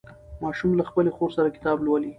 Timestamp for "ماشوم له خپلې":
0.43-1.11